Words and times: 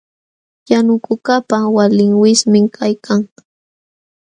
Yanukuqkaqpa 0.71 1.57
walin 1.75 2.11
wiswim 2.21 2.65
kaykan. 2.77 3.21